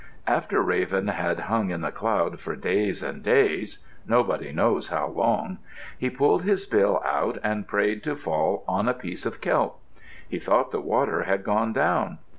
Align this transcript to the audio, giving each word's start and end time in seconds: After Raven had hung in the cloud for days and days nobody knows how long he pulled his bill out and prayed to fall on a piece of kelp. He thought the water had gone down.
After 0.25 0.63
Raven 0.63 1.09
had 1.09 1.41
hung 1.41 1.69
in 1.69 1.81
the 1.81 1.91
cloud 1.91 2.39
for 2.39 2.55
days 2.55 3.03
and 3.03 3.21
days 3.21 3.85
nobody 4.07 4.51
knows 4.51 4.87
how 4.87 5.05
long 5.09 5.59
he 5.95 6.09
pulled 6.09 6.41
his 6.41 6.65
bill 6.65 7.03
out 7.05 7.37
and 7.43 7.67
prayed 7.67 8.01
to 8.05 8.15
fall 8.15 8.63
on 8.67 8.87
a 8.89 8.95
piece 8.95 9.27
of 9.27 9.41
kelp. 9.41 9.79
He 10.27 10.39
thought 10.39 10.71
the 10.71 10.81
water 10.81 11.21
had 11.25 11.43
gone 11.43 11.71
down. 11.71 12.17